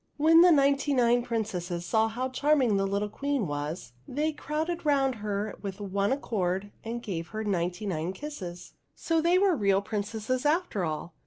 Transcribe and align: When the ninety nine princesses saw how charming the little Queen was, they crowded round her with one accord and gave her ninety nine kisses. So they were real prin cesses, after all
When 0.17 0.41
the 0.41 0.51
ninety 0.51 0.95
nine 0.95 1.21
princesses 1.21 1.85
saw 1.85 2.07
how 2.07 2.29
charming 2.29 2.75
the 2.75 2.87
little 2.87 3.07
Queen 3.07 3.45
was, 3.45 3.93
they 4.07 4.31
crowded 4.33 4.83
round 4.83 5.13
her 5.21 5.55
with 5.61 5.79
one 5.79 6.11
accord 6.11 6.71
and 6.83 7.03
gave 7.03 7.27
her 7.27 7.43
ninety 7.43 7.85
nine 7.85 8.11
kisses. 8.11 8.73
So 8.95 9.21
they 9.21 9.37
were 9.37 9.55
real 9.55 9.83
prin 9.83 10.01
cesses, 10.01 10.43
after 10.43 10.83
all 10.83 11.13